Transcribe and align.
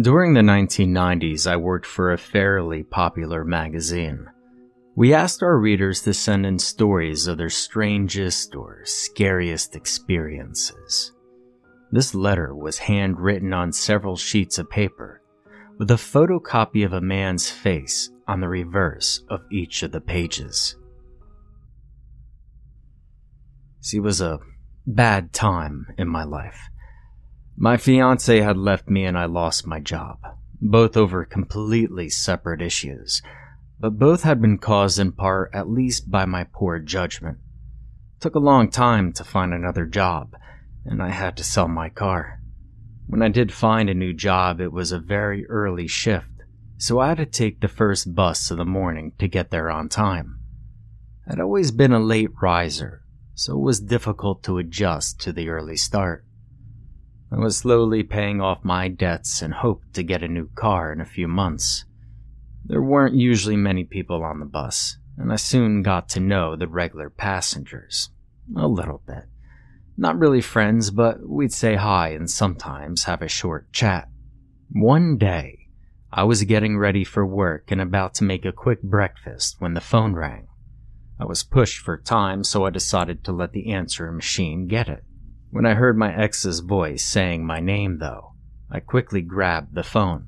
During 0.00 0.34
the 0.34 0.42
1990s, 0.42 1.50
I 1.50 1.56
worked 1.56 1.86
for 1.86 2.12
a 2.12 2.18
fairly 2.18 2.84
popular 2.84 3.44
magazine. 3.44 4.30
We 4.94 5.12
asked 5.12 5.42
our 5.42 5.58
readers 5.58 6.02
to 6.02 6.14
send 6.14 6.46
in 6.46 6.60
stories 6.60 7.26
of 7.26 7.36
their 7.36 7.50
strangest 7.50 8.54
or 8.54 8.82
scariest 8.84 9.74
experiences. 9.74 11.10
This 11.90 12.14
letter 12.14 12.54
was 12.54 12.78
handwritten 12.78 13.52
on 13.52 13.72
several 13.72 14.16
sheets 14.16 14.58
of 14.58 14.70
paper, 14.70 15.20
with 15.78 15.90
a 15.90 15.94
photocopy 15.94 16.86
of 16.86 16.92
a 16.92 17.00
man's 17.00 17.50
face 17.50 18.08
on 18.28 18.40
the 18.40 18.48
reverse 18.48 19.24
of 19.28 19.40
each 19.50 19.82
of 19.82 19.90
the 19.90 20.00
pages. 20.00 20.76
See, 23.80 23.96
it 23.96 24.00
was 24.00 24.20
a 24.20 24.38
bad 24.86 25.32
time 25.32 25.88
in 25.98 26.06
my 26.06 26.22
life. 26.22 26.70
My 27.60 27.76
fiance 27.76 28.40
had 28.40 28.56
left 28.56 28.88
me 28.88 29.04
and 29.04 29.18
I 29.18 29.24
lost 29.24 29.66
my 29.66 29.80
job, 29.80 30.20
both 30.60 30.96
over 30.96 31.24
completely 31.24 32.08
separate 32.08 32.62
issues, 32.62 33.20
but 33.80 33.98
both 33.98 34.22
had 34.22 34.40
been 34.40 34.58
caused 34.58 35.00
in 35.00 35.10
part 35.10 35.50
at 35.52 35.68
least 35.68 36.08
by 36.08 36.24
my 36.24 36.44
poor 36.44 36.78
judgment. 36.78 37.38
It 38.16 38.20
took 38.20 38.36
a 38.36 38.38
long 38.38 38.70
time 38.70 39.12
to 39.14 39.24
find 39.24 39.52
another 39.52 39.86
job, 39.86 40.36
and 40.84 41.02
I 41.02 41.08
had 41.08 41.36
to 41.38 41.42
sell 41.42 41.66
my 41.66 41.88
car. 41.88 42.40
When 43.08 43.22
I 43.22 43.28
did 43.28 43.52
find 43.52 43.90
a 43.90 43.94
new 43.94 44.14
job, 44.14 44.60
it 44.60 44.72
was 44.72 44.92
a 44.92 45.00
very 45.00 45.44
early 45.46 45.88
shift, 45.88 46.44
so 46.76 47.00
I 47.00 47.08
had 47.08 47.18
to 47.18 47.26
take 47.26 47.60
the 47.60 47.66
first 47.66 48.14
bus 48.14 48.52
of 48.52 48.58
the 48.58 48.64
morning 48.64 49.14
to 49.18 49.26
get 49.26 49.50
there 49.50 49.68
on 49.68 49.88
time. 49.88 50.38
I'd 51.26 51.40
always 51.40 51.72
been 51.72 51.92
a 51.92 51.98
late 51.98 52.30
riser, 52.40 53.02
so 53.34 53.54
it 53.54 53.62
was 53.62 53.80
difficult 53.80 54.44
to 54.44 54.58
adjust 54.58 55.18
to 55.22 55.32
the 55.32 55.48
early 55.48 55.76
start. 55.76 56.24
I 57.30 57.36
was 57.36 57.58
slowly 57.58 58.02
paying 58.02 58.40
off 58.40 58.64
my 58.64 58.88
debts 58.88 59.42
and 59.42 59.52
hoped 59.52 59.92
to 59.94 60.02
get 60.02 60.22
a 60.22 60.28
new 60.28 60.48
car 60.54 60.92
in 60.92 61.00
a 61.00 61.06
few 61.06 61.28
months. 61.28 61.84
There 62.64 62.82
weren't 62.82 63.14
usually 63.14 63.56
many 63.56 63.84
people 63.84 64.22
on 64.22 64.40
the 64.40 64.46
bus, 64.46 64.96
and 65.18 65.30
I 65.32 65.36
soon 65.36 65.82
got 65.82 66.08
to 66.10 66.20
know 66.20 66.56
the 66.56 66.68
regular 66.68 67.10
passengers. 67.10 68.10
A 68.56 68.66
little 68.66 69.02
bit. 69.06 69.24
Not 69.96 70.18
really 70.18 70.40
friends, 70.40 70.90
but 70.90 71.28
we'd 71.28 71.52
say 71.52 71.74
hi 71.74 72.10
and 72.10 72.30
sometimes 72.30 73.04
have 73.04 73.20
a 73.20 73.28
short 73.28 73.72
chat. 73.72 74.08
One 74.70 75.18
day, 75.18 75.68
I 76.10 76.24
was 76.24 76.44
getting 76.44 76.78
ready 76.78 77.04
for 77.04 77.26
work 77.26 77.70
and 77.70 77.80
about 77.80 78.14
to 78.14 78.24
make 78.24 78.46
a 78.46 78.52
quick 78.52 78.82
breakfast 78.82 79.56
when 79.58 79.74
the 79.74 79.80
phone 79.82 80.14
rang. 80.14 80.48
I 81.20 81.26
was 81.26 81.42
pushed 81.42 81.80
for 81.80 81.98
time, 81.98 82.44
so 82.44 82.64
I 82.64 82.70
decided 82.70 83.24
to 83.24 83.32
let 83.32 83.52
the 83.52 83.72
answering 83.72 84.16
machine 84.16 84.66
get 84.66 84.88
it. 84.88 85.04
When 85.50 85.64
I 85.64 85.74
heard 85.74 85.96
my 85.96 86.14
ex's 86.14 86.60
voice 86.60 87.04
saying 87.04 87.46
my 87.46 87.60
name, 87.60 87.98
though, 87.98 88.34
I 88.70 88.80
quickly 88.80 89.22
grabbed 89.22 89.74
the 89.74 89.82
phone. 89.82 90.26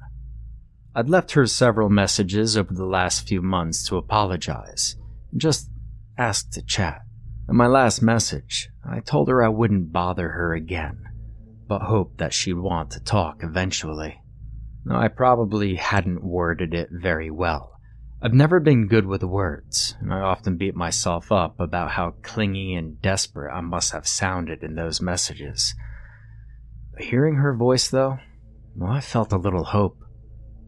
I'd 0.95 1.11
left 1.11 1.33
her 1.33 1.47
several 1.47 1.91
messages 1.91 2.57
over 2.57 2.73
the 2.73 2.87
last 2.87 3.29
few 3.29 3.43
months 3.43 3.87
to 3.89 3.97
apologize, 3.97 4.97
just 5.37 5.71
ask 6.17 6.51
to 6.53 6.63
chat. 6.63 7.03
In 7.49 7.57
my 7.57 7.67
last 7.67 8.01
message, 8.01 8.71
I 8.85 9.01
told 9.01 9.29
her 9.29 9.43
I 9.43 9.49
wouldn't 9.49 9.93
bother 9.93 10.31
her 10.31 10.55
again, 10.55 11.05
but 11.69 11.83
hoped 11.83 12.19
that 12.19 12.33
she'd 12.33 12.55
want 12.55 12.91
to 12.93 13.01
talk 13.01 13.43
eventually. 13.43 14.21
Now, 14.85 15.01
I 15.01 15.09
probably 15.09 15.75
hadn't 15.75 16.25
worded 16.25 16.73
it 16.73 16.89
very 16.91 17.31
well, 17.31 17.73
I've 18.23 18.35
never 18.35 18.61
been 18.61 18.87
good 18.87 19.07
with 19.07 19.23
words, 19.23 19.95
and 19.99 20.13
I 20.13 20.21
often 20.21 20.59
beat 20.59 20.77
myself 20.77 21.33
up 21.33 21.59
about 21.59 21.93
how 21.93 22.17
clingy 22.23 22.75
and 22.75 23.01
desperate 23.01 23.51
I 23.51 23.63
must 23.63 23.93
have 23.93 24.07
sounded 24.07 24.63
in 24.63 24.75
those 24.75 25.01
messages. 25.01 25.75
But 26.93 27.05
hearing 27.05 27.37
her 27.37 27.55
voice, 27.55 27.89
though, 27.89 28.19
well, 28.77 28.93
I 28.93 29.01
felt 29.01 29.33
a 29.33 29.39
little 29.39 29.65
hope. 29.65 30.05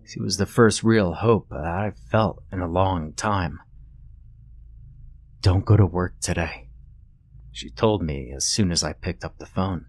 She 0.07 0.19
was 0.19 0.39
the 0.39 0.47
first 0.47 0.83
real 0.83 1.13
hope 1.13 1.51
that 1.51 1.67
I've 1.67 1.99
felt 1.99 2.43
in 2.51 2.61
a 2.61 2.67
long 2.67 3.13
time. 3.13 3.59
Don't 5.43 5.67
go 5.67 5.77
to 5.77 5.85
work 5.85 6.21
today, 6.23 6.71
she 7.51 7.69
told 7.69 8.03
me 8.03 8.33
as 8.35 8.47
soon 8.47 8.73
as 8.73 8.83
I 8.83 8.95
picked 8.95 9.25
up 9.25 9.37
the 9.37 9.45
phone. 9.45 9.85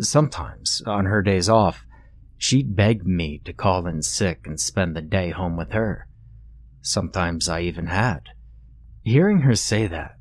Sometimes, 0.00 0.82
on 0.86 1.04
her 1.04 1.22
days 1.22 1.48
off, 1.48 1.86
she'd 2.36 2.74
beg 2.74 3.06
me 3.06 3.40
to 3.44 3.52
call 3.52 3.86
in 3.86 4.02
sick 4.02 4.44
and 4.44 4.58
spend 4.58 4.96
the 4.96 5.02
day 5.02 5.30
home 5.30 5.56
with 5.56 5.70
her. 5.70 6.08
Sometimes 6.86 7.48
I 7.48 7.62
even 7.62 7.86
had. 7.86 8.28
Hearing 9.02 9.40
her 9.40 9.54
say 9.54 9.86
that, 9.86 10.18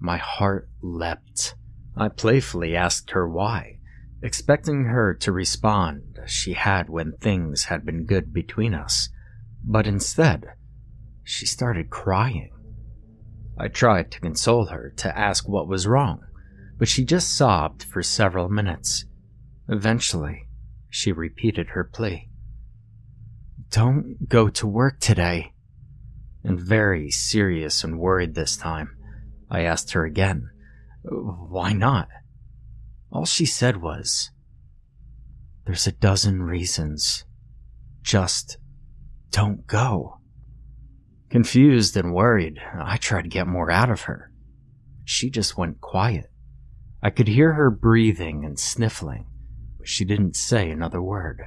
my 0.00 0.16
heart 0.16 0.66
leapt. 0.80 1.54
I 1.94 2.08
playfully 2.08 2.74
asked 2.74 3.10
her 3.10 3.28
why, 3.28 3.80
expecting 4.22 4.86
her 4.86 5.12
to 5.12 5.30
respond 5.30 6.18
as 6.24 6.30
she 6.30 6.54
had 6.54 6.88
when 6.88 7.18
things 7.18 7.64
had 7.64 7.84
been 7.84 8.06
good 8.06 8.32
between 8.32 8.72
us. 8.72 9.10
But 9.62 9.86
instead, 9.86 10.54
she 11.22 11.44
started 11.44 11.90
crying. 11.90 12.50
I 13.58 13.68
tried 13.68 14.10
to 14.12 14.20
console 14.20 14.66
her 14.66 14.94
to 14.96 15.18
ask 15.18 15.46
what 15.46 15.68
was 15.68 15.86
wrong, 15.86 16.24
but 16.78 16.88
she 16.88 17.04
just 17.04 17.36
sobbed 17.36 17.82
for 17.82 18.02
several 18.02 18.48
minutes. 18.48 19.04
Eventually, 19.68 20.48
she 20.88 21.12
repeated 21.12 21.68
her 21.68 21.84
plea. 21.84 22.30
Don't 23.68 24.30
go 24.30 24.48
to 24.48 24.66
work 24.66 24.98
today 24.98 25.52
and 26.46 26.60
very 26.60 27.10
serious 27.10 27.82
and 27.82 27.98
worried 27.98 28.34
this 28.34 28.56
time. 28.56 28.96
I 29.50 29.62
asked 29.62 29.92
her 29.92 30.04
again, 30.04 30.48
Why 31.02 31.72
not? 31.72 32.08
All 33.10 33.26
she 33.26 33.44
said 33.44 33.82
was, 33.82 34.30
There's 35.64 35.88
a 35.88 35.92
dozen 35.92 36.42
reasons. 36.42 37.24
Just 38.02 38.58
don't 39.30 39.66
go. 39.66 40.20
Confused 41.30 41.96
and 41.96 42.14
worried, 42.14 42.60
I 42.78 42.96
tried 42.96 43.22
to 43.22 43.28
get 43.28 43.48
more 43.48 43.70
out 43.70 43.90
of 43.90 44.02
her. 44.02 44.30
She 45.04 45.30
just 45.30 45.58
went 45.58 45.80
quiet. 45.80 46.30
I 47.02 47.10
could 47.10 47.28
hear 47.28 47.54
her 47.54 47.70
breathing 47.70 48.44
and 48.44 48.58
sniffling, 48.58 49.26
but 49.78 49.88
she 49.88 50.04
didn't 50.04 50.36
say 50.36 50.70
another 50.70 51.02
word. 51.02 51.42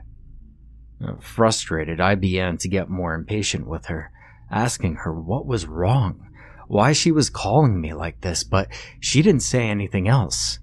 Frustrated, 1.21 2.01
I 2.01 2.15
began 2.15 2.57
to 2.57 2.67
get 2.67 2.89
more 2.89 3.13
impatient 3.13 3.65
with 3.65 3.85
her 3.85 4.11
asking 4.51 4.95
her 4.95 5.13
what 5.13 5.45
was 5.45 5.65
wrong, 5.65 6.29
why 6.67 6.93
she 6.93 7.11
was 7.11 7.29
calling 7.29 7.79
me 7.79 7.93
like 7.93 8.21
this, 8.21 8.43
but 8.43 8.67
she 8.99 9.21
didn't 9.21 9.41
say 9.41 9.67
anything 9.67 10.07
else. 10.07 10.59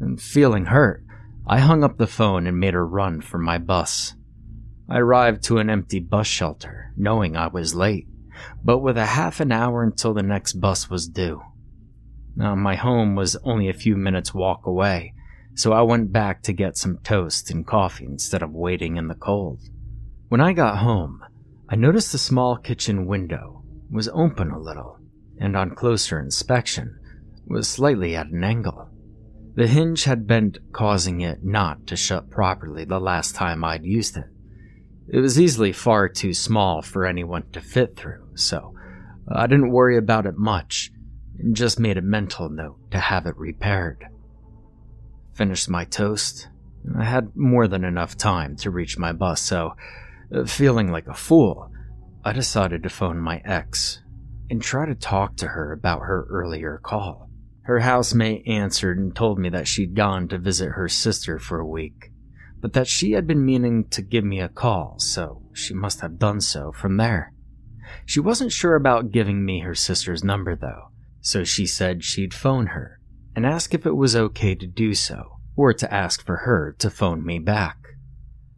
And 0.00 0.20
feeling 0.20 0.66
hurt, 0.66 1.04
I 1.46 1.58
hung 1.58 1.84
up 1.84 1.98
the 1.98 2.06
phone 2.06 2.46
and 2.46 2.58
made 2.58 2.74
a 2.74 2.80
run 2.80 3.20
for 3.20 3.38
my 3.38 3.58
bus. 3.58 4.14
I 4.88 4.98
arrived 4.98 5.42
to 5.44 5.58
an 5.58 5.70
empty 5.70 6.00
bus 6.00 6.26
shelter, 6.26 6.92
knowing 6.96 7.36
I 7.36 7.46
was 7.48 7.74
late, 7.74 8.06
but 8.62 8.78
with 8.78 8.96
a 8.96 9.06
half 9.06 9.40
an 9.40 9.52
hour 9.52 9.82
until 9.82 10.14
the 10.14 10.22
next 10.22 10.54
bus 10.54 10.90
was 10.90 11.08
due. 11.08 11.42
Now, 12.36 12.54
my 12.54 12.74
home 12.74 13.14
was 13.14 13.36
only 13.44 13.68
a 13.68 13.74
few 13.74 13.96
minutes' 13.96 14.34
walk 14.34 14.66
away, 14.66 15.14
so 15.54 15.72
I 15.72 15.82
went 15.82 16.12
back 16.12 16.42
to 16.42 16.52
get 16.52 16.76
some 16.76 16.98
toast 16.98 17.50
and 17.50 17.66
coffee 17.66 18.06
instead 18.06 18.42
of 18.42 18.52
waiting 18.52 18.96
in 18.96 19.08
the 19.08 19.14
cold. 19.14 19.60
When 20.28 20.40
I 20.40 20.52
got 20.52 20.78
home, 20.78 21.22
I 21.68 21.76
noticed 21.76 22.12
the 22.12 22.18
small 22.18 22.56
kitchen 22.56 23.06
window 23.06 23.62
was 23.90 24.08
open 24.12 24.50
a 24.50 24.58
little, 24.58 24.98
and 25.38 25.56
on 25.56 25.74
closer 25.74 26.20
inspection, 26.20 26.98
was 27.46 27.68
slightly 27.68 28.14
at 28.14 28.26
an 28.26 28.44
angle. 28.44 28.90
The 29.54 29.66
hinge 29.66 30.04
had 30.04 30.26
bent, 30.26 30.58
causing 30.72 31.20
it 31.20 31.44
not 31.44 31.86
to 31.86 31.96
shut 31.96 32.28
properly 32.28 32.84
the 32.84 33.00
last 33.00 33.34
time 33.34 33.64
I'd 33.64 33.84
used 33.84 34.16
it. 34.16 34.26
It 35.08 35.20
was 35.20 35.40
easily 35.40 35.72
far 35.72 36.08
too 36.08 36.34
small 36.34 36.82
for 36.82 37.06
anyone 37.06 37.44
to 37.52 37.60
fit 37.60 37.96
through, 37.96 38.26
so 38.34 38.74
I 39.28 39.46
didn't 39.46 39.70
worry 39.70 39.96
about 39.96 40.26
it 40.26 40.36
much, 40.36 40.90
and 41.38 41.56
just 41.56 41.80
made 41.80 41.96
a 41.96 42.02
mental 42.02 42.48
note 42.48 42.90
to 42.90 42.98
have 42.98 43.26
it 43.26 43.36
repaired. 43.36 44.04
Finished 45.32 45.70
my 45.70 45.84
toast. 45.84 46.48
I 46.98 47.04
had 47.04 47.34
more 47.34 47.68
than 47.68 47.84
enough 47.84 48.16
time 48.16 48.56
to 48.56 48.70
reach 48.70 48.98
my 48.98 49.12
bus, 49.12 49.40
so 49.40 49.76
Uh, 50.34 50.44
feeling 50.44 50.90
like 50.90 51.06
a 51.06 51.14
fool, 51.14 51.70
I 52.24 52.32
decided 52.32 52.82
to 52.82 52.88
phone 52.88 53.18
my 53.18 53.40
ex 53.44 54.02
and 54.50 54.60
try 54.60 54.86
to 54.86 54.94
talk 54.94 55.36
to 55.36 55.48
her 55.48 55.72
about 55.72 56.00
her 56.00 56.26
earlier 56.28 56.80
call. 56.82 57.28
Her 57.62 57.80
housemate 57.80 58.46
answered 58.46 58.98
and 58.98 59.14
told 59.14 59.38
me 59.38 59.48
that 59.50 59.68
she'd 59.68 59.94
gone 59.94 60.26
to 60.28 60.38
visit 60.38 60.70
her 60.70 60.88
sister 60.88 61.38
for 61.38 61.60
a 61.60 61.66
week, 61.66 62.10
but 62.60 62.72
that 62.72 62.88
she 62.88 63.12
had 63.12 63.26
been 63.26 63.44
meaning 63.44 63.88
to 63.90 64.02
give 64.02 64.24
me 64.24 64.40
a 64.40 64.48
call, 64.48 64.98
so 64.98 65.42
she 65.52 65.72
must 65.72 66.00
have 66.00 66.18
done 66.18 66.40
so 66.40 66.72
from 66.72 66.96
there. 66.96 67.32
She 68.04 68.18
wasn't 68.18 68.52
sure 68.52 68.74
about 68.74 69.12
giving 69.12 69.44
me 69.44 69.60
her 69.60 69.74
sister's 69.74 70.24
number, 70.24 70.56
though, 70.56 70.88
so 71.20 71.44
she 71.44 71.66
said 71.66 72.02
she'd 72.02 72.34
phone 72.34 72.68
her 72.68 72.98
and 73.36 73.46
ask 73.46 73.72
if 73.72 73.86
it 73.86 73.96
was 73.96 74.16
okay 74.16 74.54
to 74.56 74.66
do 74.66 74.94
so, 74.94 75.38
or 75.54 75.72
to 75.72 75.94
ask 75.94 76.24
for 76.24 76.38
her 76.38 76.74
to 76.80 76.90
phone 76.90 77.24
me 77.24 77.38
back. 77.38 77.83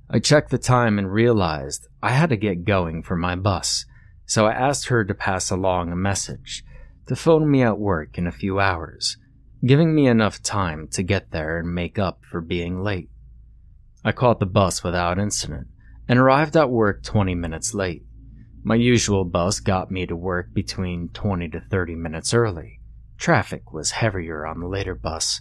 I 0.08 0.20
checked 0.20 0.50
the 0.50 0.58
time 0.58 0.98
and 0.98 1.12
realized 1.12 1.88
I 2.00 2.10
had 2.10 2.28
to 2.30 2.36
get 2.36 2.64
going 2.64 3.02
for 3.02 3.16
my 3.16 3.34
bus, 3.34 3.86
so 4.24 4.46
I 4.46 4.52
asked 4.52 4.86
her 4.86 5.04
to 5.04 5.14
pass 5.14 5.50
along 5.50 5.90
a 5.90 5.96
message 5.96 6.64
to 7.08 7.16
phone 7.16 7.50
me 7.50 7.62
at 7.62 7.78
work 7.78 8.16
in 8.16 8.26
a 8.26 8.32
few 8.32 8.60
hours, 8.60 9.16
giving 9.64 9.94
me 9.94 10.06
enough 10.06 10.42
time 10.42 10.86
to 10.92 11.02
get 11.02 11.32
there 11.32 11.58
and 11.58 11.74
make 11.74 11.98
up 11.98 12.20
for 12.30 12.40
being 12.40 12.82
late. 12.82 13.10
I 14.04 14.12
caught 14.12 14.38
the 14.38 14.46
bus 14.46 14.84
without 14.84 15.18
incident 15.18 15.66
and 16.08 16.20
arrived 16.20 16.56
at 16.56 16.70
work 16.70 17.02
20 17.02 17.34
minutes 17.34 17.74
late. 17.74 18.04
My 18.62 18.76
usual 18.76 19.24
bus 19.24 19.58
got 19.58 19.90
me 19.90 20.06
to 20.06 20.14
work 20.14 20.54
between 20.54 21.08
20 21.08 21.48
to 21.48 21.60
30 21.60 21.96
minutes 21.96 22.32
early. 22.32 22.80
Traffic 23.18 23.72
was 23.72 23.90
heavier 23.92 24.46
on 24.46 24.60
the 24.60 24.68
later 24.68 24.94
bus, 24.94 25.40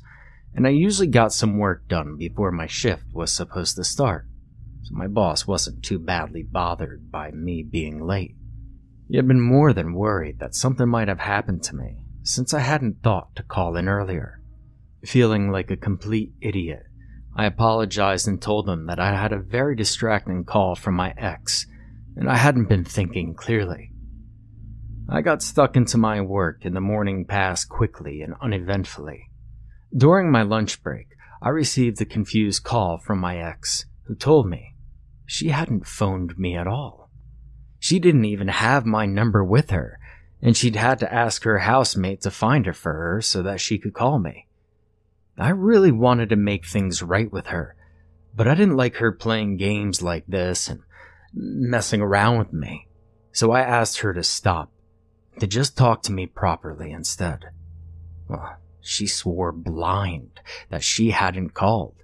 and 0.55 0.65
I 0.65 0.71
usually 0.71 1.07
got 1.07 1.33
some 1.33 1.59
work 1.59 1.87
done 1.87 2.17
before 2.17 2.51
my 2.51 2.65
shift 2.65 3.05
was 3.13 3.31
supposed 3.31 3.75
to 3.75 3.83
start, 3.83 4.25
so 4.85 4.93
my 4.93 5.07
boss 5.07 5.47
wasn't 5.47 5.83
too 5.83 5.97
badly 5.97 6.43
bothered 6.43 7.11
by 7.11 7.31
me 7.31 7.63
being 7.63 8.05
late. 8.05 8.35
He 9.09 9.17
had 9.17 9.27
been 9.27 9.41
more 9.41 9.73
than 9.73 9.95
worried 9.95 10.39
that 10.39 10.53
something 10.53 10.87
might 10.87 11.07
have 11.07 11.19
happened 11.19 11.63
to 11.63 11.75
me, 11.75 12.03
since 12.21 12.53
I 12.53 12.59
hadn't 12.59 13.01
thought 13.01 13.35
to 13.35 13.43
call 13.43 13.75
in 13.77 13.87
earlier. 13.87 14.41
Feeling 15.03 15.51
like 15.51 15.71
a 15.71 15.77
complete 15.77 16.33
idiot, 16.39 16.83
I 17.35 17.45
apologized 17.45 18.27
and 18.27 18.39
told 18.39 18.69
him 18.69 18.85
that 18.85 18.99
I 18.99 19.19
had 19.19 19.33
a 19.33 19.39
very 19.39 19.75
distracting 19.75 20.43
call 20.43 20.75
from 20.75 20.93
my 20.93 21.15
ex 21.17 21.65
and 22.15 22.29
I 22.29 22.35
hadn't 22.35 22.69
been 22.69 22.85
thinking 22.85 23.33
clearly. 23.33 23.91
I 25.09 25.21
got 25.21 25.41
stuck 25.41 25.75
into 25.75 25.97
my 25.97 26.21
work 26.21 26.63
and 26.63 26.75
the 26.75 26.81
morning 26.81 27.25
passed 27.25 27.69
quickly 27.69 28.21
and 28.21 28.35
uneventfully. 28.39 29.29
During 29.95 30.31
my 30.31 30.43
lunch 30.43 30.83
break, 30.83 31.07
I 31.41 31.49
received 31.49 31.99
a 32.01 32.05
confused 32.05 32.63
call 32.63 32.99
from 32.99 33.19
my 33.19 33.37
ex, 33.37 33.85
who 34.05 34.15
told 34.15 34.47
me 34.47 34.74
she 35.25 35.49
hadn't 35.49 35.87
phoned 35.87 36.37
me 36.37 36.55
at 36.55 36.67
all. 36.67 37.09
She 37.79 37.99
didn't 37.99 38.25
even 38.25 38.47
have 38.47 38.85
my 38.85 39.05
number 39.05 39.43
with 39.43 39.69
her, 39.69 39.99
and 40.41 40.55
she'd 40.55 40.75
had 40.75 40.99
to 40.99 41.13
ask 41.13 41.43
her 41.43 41.59
housemate 41.59 42.21
to 42.21 42.31
find 42.31 42.65
her 42.65 42.73
for 42.73 42.93
her 42.93 43.21
so 43.21 43.43
that 43.43 43.61
she 43.61 43.77
could 43.77 43.93
call 43.93 44.19
me. 44.19 44.47
I 45.37 45.49
really 45.49 45.91
wanted 45.91 46.29
to 46.29 46.35
make 46.35 46.65
things 46.65 47.03
right 47.03 47.31
with 47.31 47.47
her, 47.47 47.75
but 48.35 48.47
I 48.47 48.55
didn't 48.55 48.77
like 48.77 48.97
her 48.97 49.11
playing 49.11 49.57
games 49.57 50.01
like 50.01 50.25
this 50.27 50.67
and 50.67 50.81
messing 51.33 52.01
around 52.01 52.39
with 52.39 52.53
me, 52.53 52.87
so 53.31 53.51
I 53.51 53.61
asked 53.61 53.99
her 53.99 54.13
to 54.13 54.23
stop, 54.23 54.71
to 55.39 55.47
just 55.47 55.77
talk 55.77 56.03
to 56.03 56.13
me 56.13 56.25
properly 56.25 56.91
instead. 56.91 57.45
Well, 58.27 58.57
she 58.81 59.07
swore 59.07 59.51
blind 59.51 60.39
that 60.69 60.83
she 60.83 61.11
hadn't 61.11 61.53
called 61.53 61.95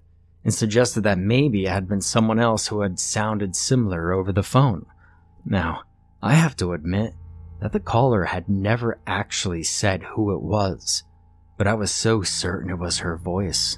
and 0.43 0.53
suggested 0.53 1.01
that 1.01 1.19
maybe 1.19 1.65
it 1.65 1.71
had 1.71 1.87
been 1.87 2.01
someone 2.01 2.39
else 2.39 2.67
who 2.67 2.81
had 2.81 2.99
sounded 2.99 3.55
similar 3.55 4.11
over 4.11 4.31
the 4.31 4.43
phone. 4.43 4.85
Now, 5.45 5.83
I 6.21 6.33
have 6.33 6.55
to 6.57 6.73
admit 6.73 7.13
that 7.59 7.73
the 7.73 7.79
caller 7.79 8.25
had 8.25 8.49
never 8.49 8.99
actually 9.05 9.63
said 9.63 10.03
who 10.03 10.33
it 10.33 10.41
was, 10.41 11.03
but 11.57 11.67
I 11.67 11.75
was 11.75 11.91
so 11.91 12.23
certain 12.23 12.71
it 12.71 12.79
was 12.79 12.99
her 12.99 13.17
voice. 13.17 13.77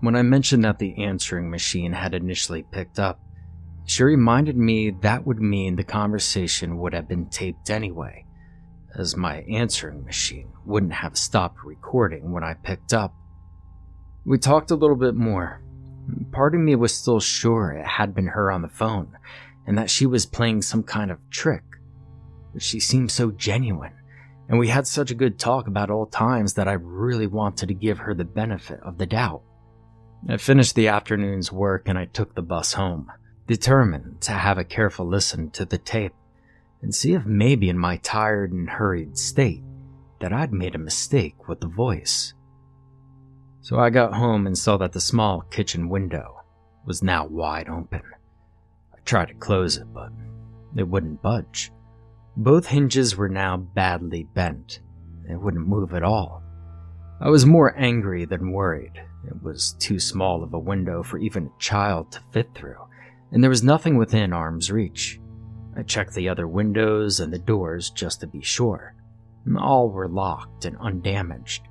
When 0.00 0.14
I 0.14 0.22
mentioned 0.22 0.64
that 0.64 0.78
the 0.78 1.02
answering 1.04 1.50
machine 1.50 1.92
had 1.92 2.14
initially 2.14 2.62
picked 2.62 2.98
up, 2.98 3.20
she 3.84 4.04
reminded 4.04 4.56
me 4.56 4.90
that 4.90 5.26
would 5.26 5.40
mean 5.40 5.76
the 5.76 5.84
conversation 5.84 6.78
would 6.78 6.92
have 6.92 7.08
been 7.08 7.26
taped 7.26 7.70
anyway, 7.70 8.26
as 8.94 9.16
my 9.16 9.38
answering 9.42 10.04
machine 10.04 10.52
wouldn't 10.64 10.92
have 10.92 11.16
stopped 11.16 11.64
recording 11.64 12.32
when 12.32 12.44
I 12.44 12.54
picked 12.54 12.92
up. 12.92 13.14
We 14.24 14.38
talked 14.38 14.72
a 14.72 14.76
little 14.76 14.96
bit 14.96 15.14
more. 15.14 15.62
Part 16.32 16.54
of 16.54 16.60
me 16.60 16.74
was 16.74 16.94
still 16.94 17.20
sure 17.20 17.72
it 17.72 17.86
had 17.86 18.14
been 18.14 18.28
her 18.28 18.50
on 18.50 18.62
the 18.62 18.68
phone 18.68 19.16
and 19.66 19.76
that 19.78 19.90
she 19.90 20.06
was 20.06 20.26
playing 20.26 20.62
some 20.62 20.82
kind 20.82 21.10
of 21.10 21.18
trick. 21.30 21.64
But 22.52 22.62
she 22.62 22.80
seemed 22.80 23.10
so 23.10 23.32
genuine, 23.32 23.92
and 24.48 24.58
we 24.58 24.68
had 24.68 24.86
such 24.86 25.10
a 25.10 25.16
good 25.16 25.38
talk 25.38 25.66
about 25.66 25.90
old 25.90 26.12
times 26.12 26.54
that 26.54 26.68
I 26.68 26.74
really 26.74 27.26
wanted 27.26 27.66
to 27.68 27.74
give 27.74 27.98
her 27.98 28.14
the 28.14 28.24
benefit 28.24 28.80
of 28.80 28.98
the 28.98 29.06
doubt. 29.06 29.42
I 30.28 30.36
finished 30.36 30.74
the 30.74 30.88
afternoon's 30.88 31.52
work 31.52 31.88
and 31.88 31.98
I 31.98 32.06
took 32.06 32.34
the 32.34 32.42
bus 32.42 32.72
home 32.72 33.10
determined 33.46 34.20
to 34.22 34.32
have 34.32 34.58
a 34.58 34.64
careful 34.64 35.06
listen 35.06 35.50
to 35.50 35.64
the 35.64 35.78
tape 35.78 36.14
and 36.82 36.94
see 36.94 37.14
if 37.14 37.24
maybe 37.24 37.68
in 37.68 37.78
my 37.78 37.96
tired 37.98 38.52
and 38.52 38.68
hurried 38.68 39.16
state 39.16 39.62
that 40.20 40.32
I'd 40.32 40.52
made 40.52 40.74
a 40.74 40.78
mistake 40.78 41.48
with 41.48 41.60
the 41.60 41.68
voice. 41.68 42.34
So 43.66 43.80
I 43.80 43.90
got 43.90 44.14
home 44.14 44.46
and 44.46 44.56
saw 44.56 44.76
that 44.76 44.92
the 44.92 45.00
small 45.00 45.40
kitchen 45.40 45.88
window 45.88 46.40
was 46.84 47.02
now 47.02 47.26
wide 47.26 47.68
open. 47.68 48.02
I 48.94 48.98
tried 49.04 49.26
to 49.26 49.34
close 49.34 49.76
it, 49.76 49.92
but 49.92 50.12
it 50.76 50.86
wouldn't 50.86 51.20
budge. 51.20 51.72
Both 52.36 52.68
hinges 52.68 53.16
were 53.16 53.28
now 53.28 53.56
badly 53.56 54.22
bent. 54.22 54.78
It 55.28 55.40
wouldn't 55.40 55.66
move 55.66 55.94
at 55.94 56.04
all. 56.04 56.44
I 57.20 57.28
was 57.28 57.44
more 57.44 57.76
angry 57.76 58.24
than 58.24 58.52
worried. 58.52 59.02
It 59.26 59.42
was 59.42 59.74
too 59.80 59.98
small 59.98 60.44
of 60.44 60.54
a 60.54 60.58
window 60.60 61.02
for 61.02 61.18
even 61.18 61.46
a 61.46 61.58
child 61.58 62.12
to 62.12 62.20
fit 62.30 62.54
through 62.54 62.86
and 63.32 63.42
there 63.42 63.50
was 63.50 63.64
nothing 63.64 63.96
within 63.96 64.32
arm's 64.32 64.70
reach. 64.70 65.18
I 65.76 65.82
checked 65.82 66.14
the 66.14 66.28
other 66.28 66.46
windows 66.46 67.18
and 67.18 67.32
the 67.32 67.38
doors 67.40 67.90
just 67.90 68.20
to 68.20 68.28
be 68.28 68.40
sure. 68.40 68.94
All 69.58 69.90
were 69.90 70.08
locked 70.08 70.64
and 70.64 70.76
undamaged. 70.78 71.65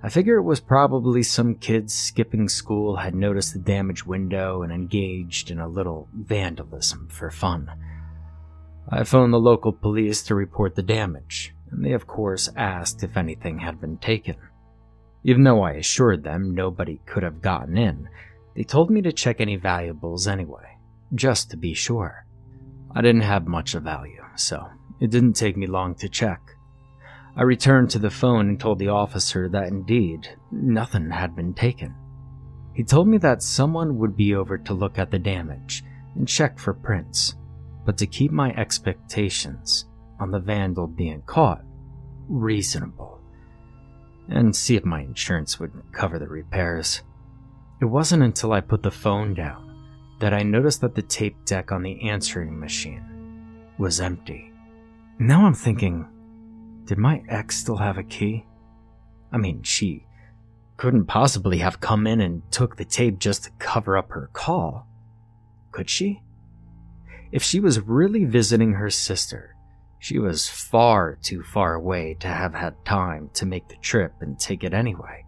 I 0.00 0.08
figure 0.10 0.36
it 0.36 0.42
was 0.42 0.60
probably 0.60 1.24
some 1.24 1.56
kids 1.56 1.92
skipping 1.92 2.48
school 2.48 2.96
had 2.96 3.14
noticed 3.14 3.52
the 3.52 3.58
damaged 3.58 4.06
window 4.06 4.62
and 4.62 4.72
engaged 4.72 5.50
in 5.50 5.58
a 5.58 5.66
little 5.66 6.08
vandalism 6.14 7.08
for 7.10 7.30
fun. 7.30 7.70
I 8.88 9.02
phoned 9.02 9.32
the 9.32 9.40
local 9.40 9.72
police 9.72 10.22
to 10.24 10.36
report 10.36 10.76
the 10.76 10.82
damage, 10.82 11.52
and 11.70 11.84
they 11.84 11.92
of 11.92 12.06
course 12.06 12.48
asked 12.56 13.02
if 13.02 13.16
anything 13.16 13.58
had 13.58 13.80
been 13.80 13.98
taken. 13.98 14.36
Even 15.24 15.42
though 15.42 15.62
I 15.62 15.72
assured 15.72 16.22
them 16.22 16.54
nobody 16.54 17.00
could 17.04 17.24
have 17.24 17.42
gotten 17.42 17.76
in, 17.76 18.08
they 18.54 18.62
told 18.62 18.90
me 18.90 19.02
to 19.02 19.12
check 19.12 19.40
any 19.40 19.56
valuables 19.56 20.28
anyway 20.28 20.78
just 21.14 21.50
to 21.50 21.56
be 21.56 21.74
sure. 21.74 22.24
I 22.94 23.02
didn't 23.02 23.22
have 23.22 23.46
much 23.46 23.74
of 23.74 23.82
value, 23.82 24.24
so 24.36 24.68
it 25.00 25.10
didn't 25.10 25.34
take 25.34 25.56
me 25.56 25.66
long 25.66 25.94
to 25.96 26.08
check. 26.08 26.40
I 27.38 27.42
returned 27.42 27.88
to 27.90 28.00
the 28.00 28.10
phone 28.10 28.48
and 28.48 28.58
told 28.58 28.80
the 28.80 28.88
officer 28.88 29.48
that 29.48 29.68
indeed 29.68 30.28
nothing 30.50 31.08
had 31.08 31.36
been 31.36 31.54
taken. 31.54 31.94
He 32.74 32.82
told 32.82 33.06
me 33.06 33.16
that 33.18 33.44
someone 33.44 33.96
would 33.98 34.16
be 34.16 34.34
over 34.34 34.58
to 34.58 34.74
look 34.74 34.98
at 34.98 35.12
the 35.12 35.20
damage 35.20 35.84
and 36.16 36.26
check 36.26 36.58
for 36.58 36.74
prints, 36.74 37.36
but 37.86 37.96
to 37.98 38.08
keep 38.08 38.32
my 38.32 38.52
expectations 38.54 39.86
on 40.18 40.32
the 40.32 40.40
vandal 40.40 40.88
being 40.88 41.22
caught 41.26 41.62
reasonable 42.28 43.20
and 44.28 44.54
see 44.54 44.74
if 44.74 44.84
my 44.84 45.02
insurance 45.02 45.60
would 45.60 45.72
cover 45.92 46.18
the 46.18 46.26
repairs. 46.26 47.02
It 47.80 47.84
wasn't 47.84 48.24
until 48.24 48.52
I 48.52 48.60
put 48.60 48.82
the 48.82 48.90
phone 48.90 49.34
down 49.34 49.64
that 50.18 50.34
I 50.34 50.42
noticed 50.42 50.80
that 50.80 50.96
the 50.96 51.02
tape 51.02 51.36
deck 51.44 51.70
on 51.70 51.84
the 51.84 52.10
answering 52.10 52.58
machine 52.58 53.04
was 53.78 54.00
empty. 54.00 54.52
Now 55.20 55.46
I'm 55.46 55.54
thinking, 55.54 56.04
did 56.88 56.96
my 56.96 57.22
ex 57.28 57.56
still 57.56 57.76
have 57.76 57.98
a 57.98 58.02
key? 58.02 58.46
I 59.30 59.36
mean, 59.36 59.62
she 59.62 60.06
couldn't 60.78 61.04
possibly 61.04 61.58
have 61.58 61.80
come 61.80 62.06
in 62.06 62.22
and 62.22 62.42
took 62.50 62.76
the 62.76 62.84
tape 62.86 63.18
just 63.18 63.44
to 63.44 63.50
cover 63.58 63.98
up 63.98 64.10
her 64.10 64.30
call. 64.32 64.88
Could 65.70 65.90
she? 65.90 66.22
If 67.30 67.42
she 67.42 67.60
was 67.60 67.80
really 67.80 68.24
visiting 68.24 68.72
her 68.72 68.88
sister, 68.88 69.54
she 69.98 70.18
was 70.18 70.48
far 70.48 71.18
too 71.20 71.42
far 71.42 71.74
away 71.74 72.16
to 72.20 72.28
have 72.28 72.54
had 72.54 72.82
time 72.86 73.28
to 73.34 73.44
make 73.44 73.68
the 73.68 73.76
trip 73.76 74.14
and 74.20 74.38
take 74.38 74.64
it 74.64 74.72
anyway. 74.72 75.26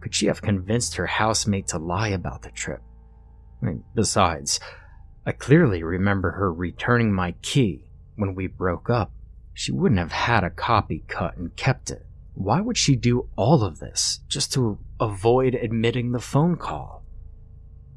Could 0.00 0.14
she 0.14 0.26
have 0.26 0.42
convinced 0.42 0.96
her 0.96 1.06
housemate 1.06 1.68
to 1.68 1.78
lie 1.78 2.08
about 2.08 2.42
the 2.42 2.50
trip? 2.50 2.82
I 3.62 3.66
mean, 3.66 3.84
Besides, 3.94 4.58
I 5.24 5.30
clearly 5.30 5.84
remember 5.84 6.32
her 6.32 6.52
returning 6.52 7.12
my 7.12 7.32
key 7.42 7.84
when 8.16 8.34
we 8.34 8.48
broke 8.48 8.90
up. 8.90 9.12
She 9.54 9.72
wouldn't 9.72 9.98
have 9.98 10.12
had 10.12 10.44
a 10.44 10.50
copy 10.50 11.04
cut 11.06 11.36
and 11.36 11.54
kept 11.56 11.90
it. 11.90 12.06
Why 12.34 12.60
would 12.60 12.78
she 12.78 12.96
do 12.96 13.28
all 13.36 13.62
of 13.62 13.78
this 13.78 14.20
just 14.28 14.52
to 14.54 14.78
avoid 14.98 15.54
admitting 15.54 16.12
the 16.12 16.20
phone 16.20 16.56
call? 16.56 17.04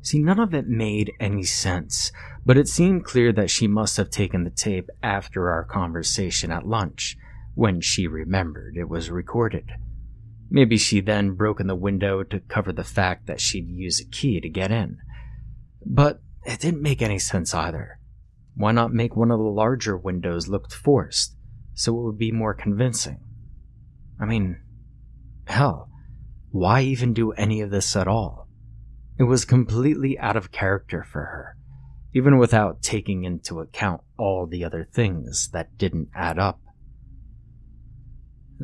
See, 0.01 0.19
none 0.19 0.39
of 0.39 0.53
it 0.53 0.67
made 0.67 1.13
any 1.19 1.43
sense, 1.43 2.11
but 2.45 2.57
it 2.57 2.67
seemed 2.67 3.05
clear 3.05 3.31
that 3.31 3.49
she 3.49 3.67
must 3.67 3.95
have 3.95 4.09
taken 4.09 4.43
the 4.43 4.49
tape 4.49 4.89
after 5.01 5.49
our 5.49 5.63
conversation 5.63 6.51
at 6.51 6.67
lunch, 6.67 7.15
when 7.55 7.79
she 7.79 8.07
remembered 8.07 8.75
it 8.75 8.89
was 8.89 9.09
recorded. 9.09 9.71
Maybe 10.49 10.77
she 10.77 10.99
then 10.99 11.35
broken 11.35 11.67
the 11.67 11.75
window 11.75 12.23
to 12.23 12.41
cover 12.41 12.73
the 12.73 12.83
fact 12.83 13.27
that 13.27 13.39
she'd 13.39 13.69
use 13.69 14.01
a 14.01 14.05
key 14.05 14.41
to 14.41 14.49
get 14.49 14.71
in. 14.71 14.97
But 15.85 16.21
it 16.45 16.59
didn't 16.59 16.81
make 16.81 17.01
any 17.01 17.19
sense 17.19 17.53
either. 17.53 17.99
Why 18.55 18.73
not 18.73 18.91
make 18.91 19.15
one 19.15 19.31
of 19.31 19.39
the 19.39 19.45
larger 19.45 19.97
windows 19.97 20.49
look 20.49 20.69
forced, 20.69 21.35
so 21.73 21.97
it 21.97 22.03
would 22.03 22.17
be 22.17 22.31
more 22.31 22.53
convincing? 22.53 23.19
I 24.19 24.25
mean, 24.25 24.59
hell, 25.45 25.89
why 26.51 26.81
even 26.81 27.13
do 27.13 27.31
any 27.31 27.61
of 27.61 27.71
this 27.71 27.95
at 27.95 28.07
all? 28.07 28.47
It 29.17 29.23
was 29.23 29.45
completely 29.45 30.17
out 30.19 30.35
of 30.35 30.51
character 30.51 31.03
for 31.03 31.19
her, 31.19 31.57
even 32.13 32.37
without 32.37 32.81
taking 32.81 33.23
into 33.23 33.59
account 33.59 34.01
all 34.17 34.45
the 34.45 34.63
other 34.63 34.87
things 34.91 35.49
that 35.49 35.77
didn't 35.77 36.09
add 36.15 36.39
up. 36.39 36.59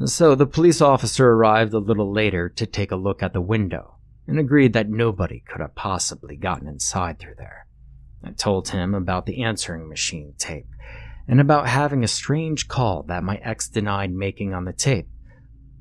So 0.06 0.36
the 0.36 0.46
police 0.46 0.82
officer 0.82 1.30
arrived 1.30 1.74
a 1.74 1.80
little 1.80 2.12
later 2.12 2.48
to 2.50 2.66
take 2.66 2.92
a 2.92 2.96
look 2.96 3.22
at 3.22 3.34
the 3.34 3.42
window 3.42 3.96
and 4.28 4.40
agreed 4.40 4.74
that 4.74 4.90
nobody 4.90 5.44
could 5.48 5.62
have 5.62 5.76
possibly 5.76 6.36
gotten 6.36 6.68
inside 6.68 7.20
through 7.20 7.36
there. 7.38 7.66
I 8.24 8.32
told 8.32 8.70
him 8.70 8.94
about 8.94 9.26
the 9.26 9.44
answering 9.44 9.90
machine 9.90 10.34
tape 10.38 10.68
and 11.30 11.40
about 11.40 11.68
having 11.68 12.04
a 12.04 12.08
strange 12.08 12.68
call 12.68 13.04
that 13.04 13.24
my 13.24 13.36
ex 13.44 13.70
denied 13.70 14.12
making 14.12 14.52
on 14.56 14.66
the 14.66 14.74
tape, 14.74 15.08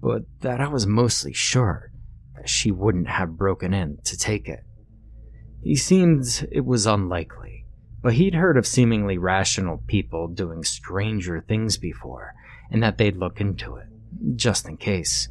but 0.03 0.23
that 0.41 0.61
I 0.61 0.69
was 0.69 0.87
mostly 0.87 1.33
sure 1.33 1.91
that 2.37 2.51
she 2.51 2.71
wouldn't 2.71 3.09
have 3.09 3.39
broken 3.39 3.73
in 3.73 3.97
to 4.05 4.17
take 4.19 4.47
it. 4.47 4.61
He 5.63 5.75
seemed 5.75 6.47
it 6.53 6.67
was 6.67 6.87
unlikely, 6.87 7.65
but 8.03 8.13
he'd 8.13 8.35
heard 8.35 8.59
of 8.59 8.67
seemingly 8.67 9.17
rational 9.17 9.83
people 9.87 10.29
doing 10.29 10.65
stranger 10.65 11.41
things 11.41 11.79
before, 11.79 12.35
and 12.71 12.83
that 12.83 12.99
they'd 12.99 13.17
look 13.17 13.41
into 13.41 13.77
it, 13.77 13.87
just 14.37 14.69
in 14.69 14.77
case. 14.77 15.31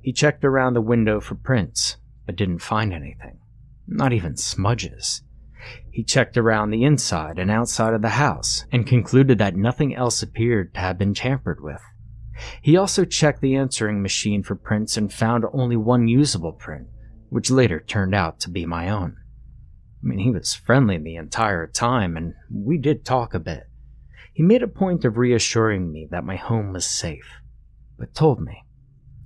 He 0.00 0.12
checked 0.12 0.44
around 0.44 0.74
the 0.74 0.80
window 0.80 1.20
for 1.20 1.34
prints, 1.34 1.96
but 2.26 2.36
didn't 2.36 2.60
find 2.60 2.94
anything, 2.94 3.40
not 3.88 4.12
even 4.12 4.36
smudges. 4.36 5.22
He 5.90 6.04
checked 6.04 6.36
around 6.36 6.70
the 6.70 6.84
inside 6.84 7.38
and 7.38 7.50
outside 7.50 7.94
of 7.94 8.02
the 8.02 8.10
house 8.10 8.64
and 8.70 8.86
concluded 8.86 9.38
that 9.38 9.56
nothing 9.56 9.94
else 9.94 10.22
appeared 10.22 10.74
to 10.74 10.80
have 10.80 10.98
been 10.98 11.14
tampered 11.14 11.60
with. 11.60 11.80
He 12.62 12.76
also 12.76 13.04
checked 13.04 13.40
the 13.40 13.56
answering 13.56 14.00
machine 14.00 14.42
for 14.42 14.54
prints 14.54 14.96
and 14.96 15.12
found 15.12 15.44
only 15.52 15.76
one 15.76 16.06
usable 16.06 16.52
print, 16.52 16.86
which 17.30 17.50
later 17.50 17.80
turned 17.80 18.14
out 18.14 18.38
to 18.40 18.50
be 18.50 18.64
my 18.64 18.88
own. 18.88 19.16
I 20.02 20.06
mean, 20.06 20.20
he 20.20 20.30
was 20.30 20.54
friendly 20.54 20.98
the 20.98 21.16
entire 21.16 21.66
time, 21.66 22.16
and 22.16 22.34
we 22.52 22.78
did 22.78 23.04
talk 23.04 23.34
a 23.34 23.40
bit. 23.40 23.64
He 24.32 24.42
made 24.44 24.62
a 24.62 24.68
point 24.68 25.04
of 25.04 25.16
reassuring 25.16 25.90
me 25.90 26.06
that 26.12 26.24
my 26.24 26.36
home 26.36 26.72
was 26.72 26.86
safe, 26.86 27.40
but 27.98 28.14
told 28.14 28.40
me 28.40 28.62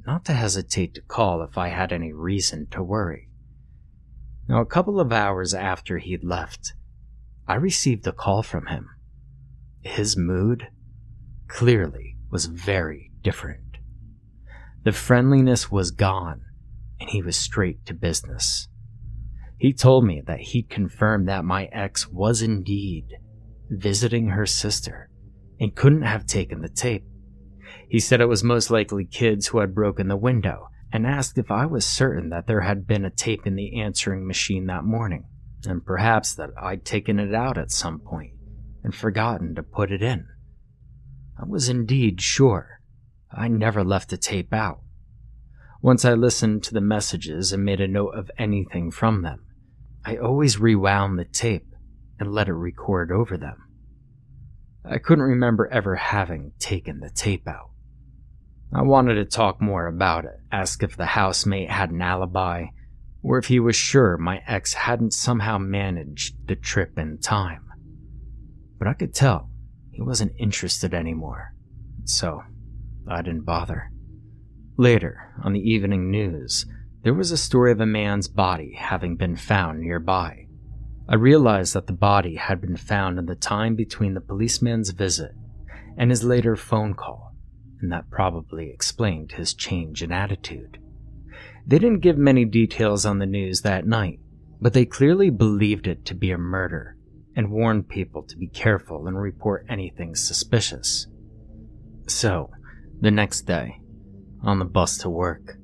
not 0.07 0.25
to 0.25 0.33
hesitate 0.33 0.95
to 0.95 1.03
call 1.03 1.43
if 1.43 1.59
I 1.59 1.69
had 1.69 1.93
any 1.93 2.13
reason 2.13 2.67
to 2.71 2.83
worry. 2.83 3.29
Now, 4.53 4.61
a 4.61 4.67
couple 4.67 5.01
of 5.01 5.15
hours 5.15 5.55
after 5.55 5.97
he'd 5.97 6.23
left, 6.23 6.75
I 7.49 7.55
received 7.55 8.07
a 8.07 8.13
call 8.13 8.43
from 8.43 8.67
him. 8.67 8.91
His 9.81 10.15
mood 10.15 10.69
clearly 11.49 12.19
was 12.31 12.45
very 12.45 13.11
different. 13.23 13.79
The 14.85 14.93
friendliness 14.93 15.71
was 15.71 15.91
gone, 15.91 16.43
and 17.01 17.09
he 17.09 17.23
was 17.23 17.35
straight 17.35 17.87
to 17.87 17.95
business. 17.95 18.69
He 19.57 19.73
told 19.73 20.05
me 20.05 20.21
that 20.27 20.41
he'd 20.41 20.69
confirmed 20.69 21.27
that 21.29 21.47
my 21.47 21.71
ex 21.73 22.07
was 22.09 22.43
indeed 22.43 23.07
visiting 23.71 24.29
her 24.29 24.45
sister 24.45 25.09
and 25.61 25.75
couldn't 25.75 26.03
have 26.03 26.27
taken 26.27 26.61
the 26.61 26.69
tape. 26.69 27.07
He 27.89 28.01
said 28.01 28.21
it 28.21 28.29
was 28.29 28.45
most 28.45 28.71
likely 28.71 29.07
kids 29.07 29.47
who 29.47 29.61
had 29.61 29.75
broken 29.75 30.09
the 30.09 30.17
window 30.19 30.69
and 30.93 31.07
asked 31.07 31.39
if 31.39 31.51
I 31.51 31.65
was 31.65 31.87
certain 31.87 32.29
that 32.29 32.47
there 32.47 32.61
had 32.61 32.87
been 32.87 33.05
a 33.05 33.11
tape 33.11 33.47
in 33.47 33.57
the 33.57 33.81
answering 33.81 34.27
machine 34.27 34.67
that 34.67 34.85
morning, 34.85 35.25
and 35.67 35.85
perhaps 35.85 36.35
that 36.35 36.51
I'd 36.61 36.85
taken 36.85 37.19
it 37.19 37.35
out 37.35 37.57
at 37.57 37.71
some 37.71 37.99
point 37.99 38.35
and 38.85 38.95
forgotten 38.95 39.55
to 39.55 39.63
put 39.63 39.91
it 39.91 40.03
in. 40.03 40.27
I 41.41 41.47
was 41.47 41.69
indeed 41.69 42.21
sure. 42.21 42.81
I 43.31 43.49
never 43.49 43.83
left 43.83 44.11
the 44.11 44.19
tape 44.19 44.53
out. 44.53 44.81
Once 45.81 46.05
I 46.05 46.13
listened 46.13 46.63
to 46.65 46.75
the 46.75 46.81
messages 46.81 47.53
and 47.53 47.65
made 47.65 47.81
a 47.81 47.89
note 47.89 48.15
of 48.15 48.31
anything 48.39 48.91
from 48.91 49.23
them, 49.23 49.47
I 50.05 50.17
always 50.17 50.61
rewound 50.61 51.19
the 51.19 51.25
tape 51.25 51.75
and 52.21 52.33
let 52.33 52.49
it 52.49 52.53
record 52.53 53.11
over 53.11 53.37
them. 53.37 53.57
I 54.85 54.99
couldn't 54.99 55.25
remember 55.25 55.69
ever 55.69 55.97
having 55.97 56.53
taken 56.59 57.01
the 57.01 57.11
tape 57.11 57.49
out. 57.49 57.72
I 58.75 58.81
wanted 58.81 59.15
to 59.15 59.27
talk 59.27 59.61
more 59.61 59.87
about 59.87 60.25
it, 60.25 60.41
ask 60.51 60.83
if 60.83 60.97
the 60.97 61.05
housemate 61.05 61.69
had 61.69 61.91
an 61.91 62.01
alibi, 62.01 62.67
or 63.23 63.37
if 63.37 63.47
he 63.47 63.61
was 63.61 63.77
sure 63.77 64.17
my 64.17 64.43
ex 64.47 64.73
hadn't 64.73 65.13
somehow 65.13 65.59
managed 65.59 66.49
the 66.49 66.57
trip 66.57 66.99
in 66.99 67.19
time. 67.19 67.69
But 68.79 68.89
I 68.89 68.95
could 68.95 69.15
tell 69.15 69.51
he 69.91 70.01
wasn't 70.01 70.33
interested 70.39 70.95
anymore, 70.95 71.55
so 72.05 72.43
I 73.07 73.21
didn't 73.21 73.45
bother. 73.45 73.91
Later, 74.79 75.35
on 75.45 75.53
the 75.53 75.61
evening 75.61 76.11
news, 76.11 76.65
there 77.03 77.13
was 77.13 77.31
a 77.31 77.37
story 77.37 77.73
of 77.73 77.81
a 77.81 77.87
man's 77.87 78.27
body 78.27 78.73
having 78.73 79.17
been 79.17 79.37
found 79.37 79.81
nearby. 79.81 80.47
I 81.09 81.17
realized 81.17 81.75
that 81.75 81.89
the 81.89 81.93
body 81.93 82.37
had 82.37 82.63
been 82.63 82.79
found 82.79 83.19
in 83.19 83.27
the 83.27 83.35
time 83.35 83.77
between 83.77 84.15
the 84.15 84.21
policeman's 84.23 84.91
visit 84.91 85.33
and 85.99 86.11
his 86.11 86.25
later 86.25 86.57
phone 86.57 86.95
call 86.95 87.32
and 87.83 87.91
that 87.91 88.11
probably 88.11 88.71
explained 88.71 89.33
his 89.33 89.53
change 89.53 90.03
in 90.03 90.13
attitude. 90.13 90.79
They 91.67 91.79
didn't 91.79 92.01
give 92.01 92.17
many 92.17 92.45
details 92.45 93.05
on 93.05 93.19
the 93.19 93.27
news 93.27 93.63
that 93.63 93.87
night, 93.87 94.21
but 94.61 94.73
they 94.73 94.87
clearly 94.87 95.31
believed 95.31 95.89
it 95.89 96.05
to 96.07 96.15
be 96.15 96.31
a 96.31 96.39
murder 96.39 96.97
and 97.35 97.51
warned 97.51 97.89
people 97.89 98.23
to 98.23 98.37
be 98.37 98.47
careful 98.47 99.07
and 99.07 99.21
report 99.21 99.67
anything 99.69 100.15
suspicious. 100.15 101.09
So, 102.07 102.51
the 103.01 103.11
next 103.11 103.43
day, 103.43 103.81
on 104.43 104.59
the 104.59 104.65
bus 104.65 104.99
to 104.99 105.11
work, 105.11 105.57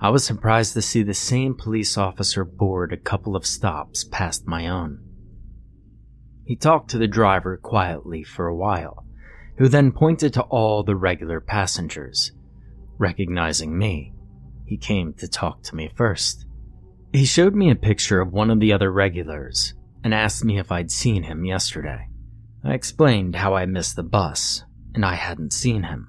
I 0.00 0.10
was 0.10 0.24
surprised 0.24 0.74
to 0.74 0.82
see 0.82 1.02
the 1.02 1.14
same 1.14 1.56
police 1.56 1.98
officer 1.98 2.44
board 2.44 2.92
a 2.92 2.96
couple 2.96 3.34
of 3.34 3.46
stops 3.46 4.04
past 4.04 4.46
my 4.46 4.68
own. 4.68 5.02
He 6.44 6.54
talked 6.54 6.90
to 6.90 6.98
the 6.98 7.08
driver 7.08 7.56
quietly 7.56 8.22
for 8.22 8.46
a 8.46 8.54
while 8.54 9.07
who 9.58 9.68
then 9.68 9.90
pointed 9.90 10.32
to 10.32 10.42
all 10.42 10.84
the 10.84 10.94
regular 10.94 11.40
passengers. 11.40 12.32
Recognizing 12.96 13.76
me, 13.76 14.14
he 14.64 14.76
came 14.76 15.12
to 15.14 15.26
talk 15.26 15.62
to 15.64 15.74
me 15.74 15.90
first. 15.96 16.46
He 17.12 17.24
showed 17.24 17.56
me 17.56 17.70
a 17.70 17.76
picture 17.76 18.20
of 18.20 18.32
one 18.32 18.50
of 18.50 18.60
the 18.60 18.72
other 18.72 18.92
regulars 18.92 19.74
and 20.04 20.14
asked 20.14 20.44
me 20.44 20.58
if 20.58 20.70
I'd 20.70 20.92
seen 20.92 21.24
him 21.24 21.44
yesterday. 21.44 22.06
I 22.64 22.74
explained 22.74 23.34
how 23.34 23.54
I 23.54 23.66
missed 23.66 23.96
the 23.96 24.04
bus 24.04 24.62
and 24.94 25.04
I 25.04 25.16
hadn't 25.16 25.52
seen 25.52 25.82
him, 25.84 26.06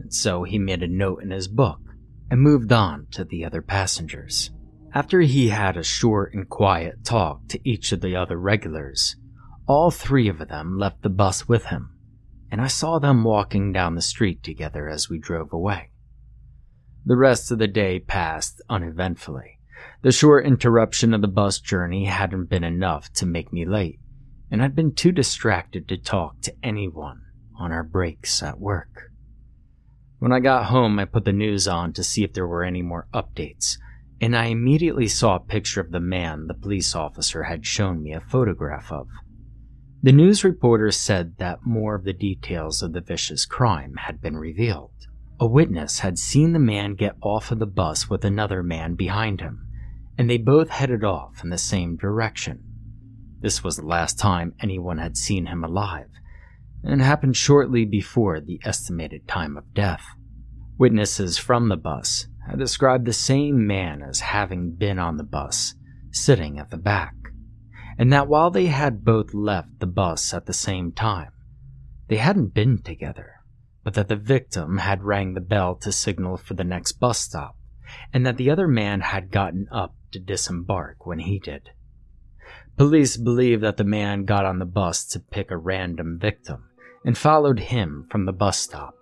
and 0.00 0.12
so 0.12 0.42
he 0.42 0.58
made 0.58 0.82
a 0.82 0.88
note 0.88 1.22
in 1.22 1.30
his 1.30 1.46
book 1.46 1.80
and 2.28 2.40
moved 2.40 2.72
on 2.72 3.06
to 3.12 3.24
the 3.24 3.44
other 3.44 3.62
passengers. 3.62 4.50
After 4.92 5.20
he 5.20 5.48
had 5.48 5.76
a 5.76 5.84
short 5.84 6.34
and 6.34 6.48
quiet 6.48 7.04
talk 7.04 7.46
to 7.48 7.60
each 7.68 7.92
of 7.92 8.00
the 8.00 8.16
other 8.16 8.36
regulars, 8.36 9.14
all 9.68 9.92
three 9.92 10.26
of 10.28 10.38
them 10.48 10.76
left 10.76 11.02
the 11.02 11.08
bus 11.08 11.46
with 11.46 11.66
him 11.66 11.90
and 12.50 12.60
I 12.60 12.66
saw 12.66 12.98
them 12.98 13.24
walking 13.24 13.72
down 13.72 13.94
the 13.94 14.02
street 14.02 14.42
together 14.42 14.88
as 14.88 15.08
we 15.08 15.18
drove 15.18 15.52
away. 15.52 15.90
The 17.06 17.16
rest 17.16 17.50
of 17.50 17.58
the 17.58 17.68
day 17.68 17.98
passed 17.98 18.60
uneventfully. 18.68 19.58
The 20.02 20.12
short 20.12 20.44
interruption 20.44 21.14
of 21.14 21.22
the 21.22 21.28
bus 21.28 21.60
journey 21.60 22.06
hadn't 22.06 22.50
been 22.50 22.64
enough 22.64 23.12
to 23.14 23.26
make 23.26 23.52
me 23.52 23.64
late, 23.64 24.00
and 24.50 24.62
I'd 24.62 24.74
been 24.74 24.94
too 24.94 25.12
distracted 25.12 25.88
to 25.88 25.96
talk 25.96 26.40
to 26.42 26.54
anyone 26.62 27.22
on 27.58 27.72
our 27.72 27.84
breaks 27.84 28.42
at 28.42 28.60
work. 28.60 29.10
When 30.18 30.32
I 30.32 30.40
got 30.40 30.66
home, 30.66 30.98
I 30.98 31.06
put 31.06 31.24
the 31.24 31.32
news 31.32 31.66
on 31.66 31.94
to 31.94 32.04
see 32.04 32.24
if 32.24 32.34
there 32.34 32.46
were 32.46 32.64
any 32.64 32.82
more 32.82 33.08
updates, 33.14 33.78
and 34.20 34.36
I 34.36 34.46
immediately 34.46 35.08
saw 35.08 35.36
a 35.36 35.40
picture 35.40 35.80
of 35.80 35.92
the 35.92 36.00
man 36.00 36.46
the 36.46 36.54
police 36.54 36.94
officer 36.94 37.44
had 37.44 37.64
shown 37.64 38.02
me 38.02 38.12
a 38.12 38.20
photograph 38.20 38.92
of. 38.92 39.08
The 40.02 40.12
news 40.12 40.44
reporter 40.44 40.90
said 40.90 41.36
that 41.36 41.66
more 41.66 41.94
of 41.94 42.04
the 42.04 42.14
details 42.14 42.80
of 42.80 42.94
the 42.94 43.02
vicious 43.02 43.44
crime 43.44 43.96
had 43.98 44.22
been 44.22 44.38
revealed. 44.38 44.92
A 45.38 45.46
witness 45.46 45.98
had 45.98 46.18
seen 46.18 46.54
the 46.54 46.58
man 46.58 46.94
get 46.94 47.16
off 47.20 47.50
of 47.50 47.58
the 47.58 47.66
bus 47.66 48.08
with 48.08 48.24
another 48.24 48.62
man 48.62 48.94
behind 48.94 49.42
him, 49.42 49.66
and 50.16 50.30
they 50.30 50.38
both 50.38 50.70
headed 50.70 51.04
off 51.04 51.44
in 51.44 51.50
the 51.50 51.58
same 51.58 51.98
direction. 51.98 52.64
This 53.40 53.62
was 53.62 53.76
the 53.76 53.84
last 53.84 54.18
time 54.18 54.54
anyone 54.58 54.96
had 54.96 55.18
seen 55.18 55.44
him 55.44 55.62
alive, 55.62 56.08
and 56.82 57.02
happened 57.02 57.36
shortly 57.36 57.84
before 57.84 58.40
the 58.40 58.58
estimated 58.64 59.28
time 59.28 59.58
of 59.58 59.74
death. 59.74 60.04
Witnesses 60.78 61.36
from 61.36 61.68
the 61.68 61.76
bus 61.76 62.26
had 62.48 62.58
described 62.58 63.04
the 63.04 63.12
same 63.12 63.66
man 63.66 64.00
as 64.00 64.20
having 64.20 64.70
been 64.70 64.98
on 64.98 65.18
the 65.18 65.24
bus, 65.24 65.74
sitting 66.10 66.58
at 66.58 66.70
the 66.70 66.78
back 66.78 67.19
and 68.00 68.10
that 68.10 68.28
while 68.28 68.50
they 68.50 68.64
had 68.64 69.04
both 69.04 69.34
left 69.34 69.78
the 69.78 69.86
bus 69.86 70.32
at 70.32 70.46
the 70.46 70.54
same 70.54 70.90
time, 70.90 71.30
they 72.08 72.16
hadn't 72.16 72.54
been 72.54 72.80
together, 72.80 73.34
but 73.84 73.92
that 73.92 74.08
the 74.08 74.16
victim 74.16 74.78
had 74.78 75.04
rang 75.04 75.34
the 75.34 75.40
bell 75.40 75.74
to 75.74 75.92
signal 75.92 76.38
for 76.38 76.54
the 76.54 76.64
next 76.64 76.92
bus 76.92 77.20
stop, 77.20 77.58
and 78.10 78.24
that 78.24 78.38
the 78.38 78.48
other 78.48 78.66
man 78.66 79.02
had 79.02 79.30
gotten 79.30 79.68
up 79.70 79.94
to 80.12 80.18
disembark 80.18 81.04
when 81.04 81.18
he 81.18 81.38
did. 81.38 81.68
Police 82.78 83.18
believe 83.18 83.60
that 83.60 83.76
the 83.76 83.84
man 83.84 84.24
got 84.24 84.46
on 84.46 84.60
the 84.60 84.64
bus 84.64 85.04
to 85.08 85.20
pick 85.20 85.50
a 85.50 85.58
random 85.58 86.18
victim 86.18 86.70
and 87.04 87.18
followed 87.18 87.60
him 87.60 88.06
from 88.10 88.24
the 88.24 88.32
bus 88.32 88.56
stop, 88.56 88.94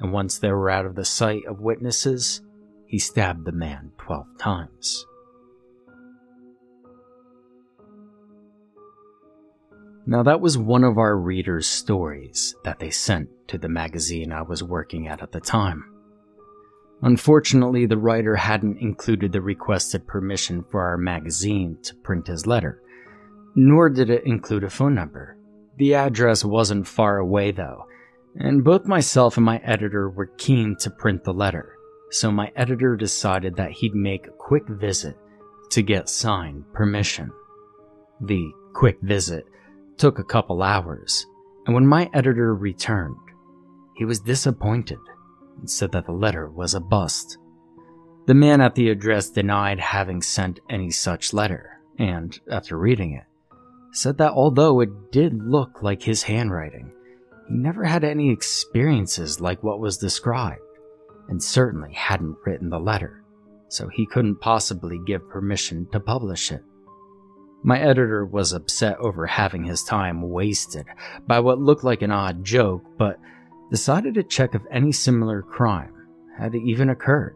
and 0.00 0.14
once 0.14 0.38
they 0.38 0.50
were 0.50 0.70
out 0.70 0.86
of 0.86 0.94
the 0.94 1.04
sight 1.04 1.42
of 1.46 1.60
witnesses, 1.60 2.40
he 2.86 2.98
stabbed 2.98 3.44
the 3.44 3.52
man 3.52 3.92
12 3.98 4.26
times. 4.38 5.04
Now, 10.08 10.22
that 10.22 10.40
was 10.40 10.56
one 10.56 10.84
of 10.84 10.98
our 10.98 11.16
readers' 11.16 11.66
stories 11.66 12.54
that 12.62 12.78
they 12.78 12.90
sent 12.90 13.28
to 13.48 13.58
the 13.58 13.68
magazine 13.68 14.32
I 14.32 14.42
was 14.42 14.62
working 14.62 15.08
at 15.08 15.20
at 15.20 15.32
the 15.32 15.40
time. 15.40 15.92
Unfortunately, 17.02 17.86
the 17.86 17.98
writer 17.98 18.36
hadn't 18.36 18.78
included 18.78 19.32
the 19.32 19.42
requested 19.42 20.06
permission 20.06 20.64
for 20.70 20.82
our 20.82 20.96
magazine 20.96 21.76
to 21.82 21.94
print 21.96 22.28
his 22.28 22.46
letter, 22.46 22.80
nor 23.56 23.88
did 23.90 24.08
it 24.08 24.24
include 24.24 24.64
a 24.64 24.70
phone 24.70 24.94
number. 24.94 25.36
The 25.76 25.94
address 25.94 26.44
wasn't 26.44 26.86
far 26.86 27.18
away, 27.18 27.50
though, 27.50 27.86
and 28.38 28.64
both 28.64 28.86
myself 28.86 29.36
and 29.36 29.44
my 29.44 29.58
editor 29.58 30.08
were 30.08 30.30
keen 30.38 30.76
to 30.76 30.90
print 30.90 31.24
the 31.24 31.34
letter, 31.34 31.74
so 32.10 32.30
my 32.30 32.50
editor 32.54 32.96
decided 32.96 33.56
that 33.56 33.72
he'd 33.72 33.94
make 33.94 34.26
a 34.26 34.30
quick 34.30 34.66
visit 34.68 35.16
to 35.70 35.82
get 35.82 36.08
signed 36.08 36.64
permission. 36.72 37.30
The 38.20 38.52
quick 38.72 38.98
visit 39.02 39.46
took 39.96 40.18
a 40.18 40.24
couple 40.24 40.62
hours, 40.62 41.26
and 41.66 41.74
when 41.74 41.86
my 41.86 42.10
editor 42.12 42.54
returned, 42.54 43.16
he 43.94 44.04
was 44.04 44.20
disappointed 44.20 44.98
and 45.58 45.70
said 45.70 45.92
that 45.92 46.06
the 46.06 46.12
letter 46.12 46.48
was 46.50 46.74
a 46.74 46.80
bust. 46.80 47.38
The 48.26 48.34
man 48.34 48.60
at 48.60 48.74
the 48.74 48.90
address 48.90 49.30
denied 49.30 49.80
having 49.80 50.20
sent 50.20 50.60
any 50.68 50.90
such 50.90 51.32
letter, 51.32 51.80
and 51.98 52.38
after 52.50 52.76
reading 52.76 53.12
it, 53.12 53.24
said 53.92 54.18
that 54.18 54.32
although 54.32 54.80
it 54.80 55.10
did 55.10 55.42
look 55.42 55.82
like 55.82 56.02
his 56.02 56.24
handwriting, 56.24 56.92
he 57.48 57.54
never 57.54 57.84
had 57.84 58.04
any 58.04 58.30
experiences 58.30 59.40
like 59.40 59.62
what 59.62 59.80
was 59.80 59.96
described, 59.96 60.60
and 61.28 61.42
certainly 61.42 61.92
hadn't 61.94 62.36
written 62.44 62.68
the 62.68 62.78
letter, 62.78 63.22
so 63.68 63.88
he 63.88 64.06
couldn't 64.06 64.40
possibly 64.40 65.00
give 65.06 65.28
permission 65.28 65.86
to 65.92 66.00
publish 66.00 66.52
it. 66.52 66.62
My 67.66 67.80
editor 67.80 68.24
was 68.24 68.52
upset 68.52 68.96
over 68.98 69.26
having 69.26 69.64
his 69.64 69.82
time 69.82 70.22
wasted 70.22 70.86
by 71.26 71.40
what 71.40 71.58
looked 71.58 71.82
like 71.82 72.00
an 72.00 72.12
odd 72.12 72.44
joke, 72.44 72.84
but 72.96 73.18
decided 73.72 74.14
to 74.14 74.22
check 74.22 74.54
if 74.54 74.62
any 74.70 74.92
similar 74.92 75.42
crime 75.42 75.92
had 76.38 76.54
even 76.54 76.88
occurred. 76.88 77.34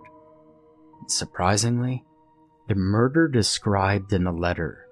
Surprisingly, 1.09 2.05
the 2.69 2.77
murder 2.77 3.27
described 3.27 4.13
in 4.13 4.23
the 4.23 4.31
letter 4.31 4.87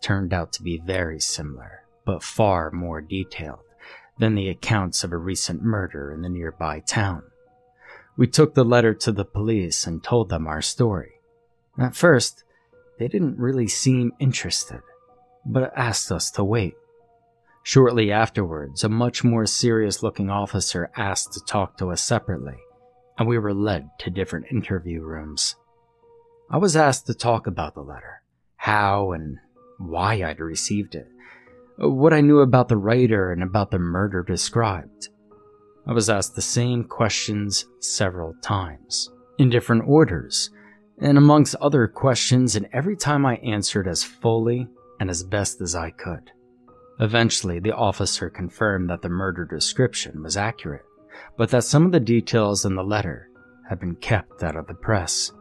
turned 0.00 0.32
out 0.32 0.52
to 0.52 0.62
be 0.62 0.80
very 0.86 1.18
similar, 1.18 1.82
but 2.06 2.22
far 2.22 2.70
more 2.70 3.00
detailed 3.00 3.64
than 4.20 4.36
the 4.36 4.48
accounts 4.48 5.02
of 5.02 5.10
a 5.10 5.16
recent 5.16 5.60
murder 5.60 6.12
in 6.12 6.22
the 6.22 6.28
nearby 6.28 6.78
town. 6.78 7.24
We 8.16 8.28
took 8.28 8.54
the 8.54 8.64
letter 8.64 8.94
to 8.94 9.10
the 9.10 9.24
police 9.24 9.88
and 9.88 10.04
told 10.04 10.28
them 10.28 10.46
our 10.46 10.62
story. 10.62 11.14
At 11.76 11.96
first, 11.96 12.43
they 12.98 13.08
didn't 13.08 13.38
really 13.38 13.68
seem 13.68 14.12
interested, 14.18 14.80
but 15.44 15.72
asked 15.76 16.12
us 16.12 16.30
to 16.32 16.44
wait. 16.44 16.74
Shortly 17.62 18.12
afterwards, 18.12 18.84
a 18.84 18.88
much 18.88 19.24
more 19.24 19.46
serious 19.46 20.02
looking 20.02 20.28
officer 20.30 20.90
asked 20.96 21.32
to 21.32 21.40
talk 21.40 21.78
to 21.78 21.90
us 21.90 22.02
separately, 22.02 22.58
and 23.18 23.26
we 23.26 23.38
were 23.38 23.54
led 23.54 23.88
to 24.00 24.10
different 24.10 24.46
interview 24.50 25.02
rooms. 25.02 25.56
I 26.50 26.58
was 26.58 26.76
asked 26.76 27.06
to 27.06 27.14
talk 27.14 27.46
about 27.46 27.74
the 27.74 27.80
letter, 27.80 28.22
how 28.56 29.12
and 29.12 29.38
why 29.78 30.22
I'd 30.22 30.40
received 30.40 30.94
it, 30.94 31.08
what 31.78 32.12
I 32.12 32.20
knew 32.20 32.40
about 32.40 32.68
the 32.68 32.76
writer 32.76 33.32
and 33.32 33.42
about 33.42 33.70
the 33.70 33.78
murder 33.78 34.22
described. 34.22 35.08
I 35.86 35.92
was 35.92 36.08
asked 36.08 36.34
the 36.34 36.42
same 36.42 36.84
questions 36.84 37.66
several 37.80 38.34
times, 38.42 39.10
in 39.38 39.50
different 39.50 39.84
orders, 39.86 40.50
and 41.00 41.18
amongst 41.18 41.54
other 41.56 41.86
questions, 41.86 42.56
and 42.56 42.68
every 42.72 42.96
time 42.96 43.26
I 43.26 43.36
answered 43.36 43.88
as 43.88 44.04
fully 44.04 44.68
and 45.00 45.10
as 45.10 45.22
best 45.22 45.60
as 45.60 45.74
I 45.74 45.90
could. 45.90 46.30
Eventually, 47.00 47.58
the 47.58 47.74
officer 47.74 48.30
confirmed 48.30 48.88
that 48.90 49.02
the 49.02 49.08
murder 49.08 49.44
description 49.44 50.22
was 50.22 50.36
accurate, 50.36 50.84
but 51.36 51.50
that 51.50 51.64
some 51.64 51.84
of 51.84 51.92
the 51.92 52.00
details 52.00 52.64
in 52.64 52.76
the 52.76 52.84
letter 52.84 53.28
had 53.68 53.80
been 53.80 53.96
kept 53.96 54.42
out 54.42 54.56
of 54.56 54.66
the 54.66 54.74
press. 54.74 55.32